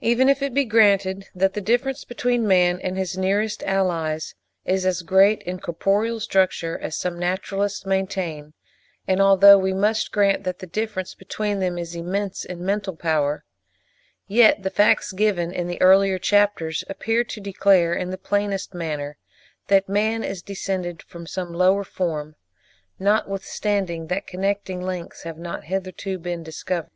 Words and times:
Even 0.00 0.28
if 0.28 0.42
it 0.42 0.52
be 0.52 0.64
granted 0.64 1.28
that 1.36 1.54
the 1.54 1.60
difference 1.62 2.04
between 2.04 2.48
man 2.48 2.78
and 2.80 2.98
his 2.98 3.16
nearest 3.16 3.62
allies 3.62 4.34
is 4.66 4.84
as 4.84 5.02
great 5.02 5.40
in 5.44 5.58
corporeal 5.60 6.18
structure 6.20 6.76
as 6.78 6.98
some 6.98 7.16
naturalists 7.18 7.86
maintain, 7.86 8.52
and 9.06 9.22
although 9.22 9.56
we 9.56 9.72
must 9.72 10.10
grant 10.12 10.42
that 10.44 10.58
the 10.58 10.66
difference 10.66 11.14
between 11.14 11.60
them 11.60 11.78
is 11.78 11.94
immense 11.94 12.44
in 12.44 12.62
mental 12.66 12.96
power, 12.96 13.44
yet 14.26 14.62
the 14.64 14.68
facts 14.68 15.12
given 15.12 15.52
in 15.52 15.68
the 15.68 15.80
earlier 15.80 16.18
chapters 16.18 16.82
appear 16.90 17.22
to 17.24 17.40
declare, 17.40 17.94
in 17.94 18.10
the 18.10 18.18
plainest 18.18 18.74
manner, 18.74 19.16
that 19.68 19.88
man 19.88 20.22
is 20.24 20.42
descended 20.42 21.02
from 21.02 21.24
some 21.24 21.52
lower 21.52 21.84
form, 21.84 22.34
notwithstanding 22.98 24.08
that 24.08 24.26
connecting 24.26 24.82
links 24.82 25.22
have 25.22 25.38
not 25.38 25.64
hitherto 25.64 26.18
been 26.18 26.42
discovered. 26.42 26.90